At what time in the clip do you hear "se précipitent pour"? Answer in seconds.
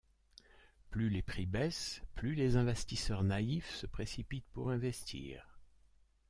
3.75-4.71